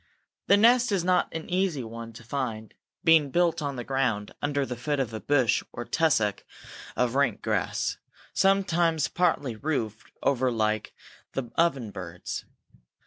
[0.47, 4.65] The nest is not an easy one to find, being built on the ground, under
[4.65, 6.43] the foot of a bush or tussock
[6.95, 7.99] of rank grass,
[8.33, 10.95] sometimes partly roofed over like
[11.33, 12.45] the oven bird's.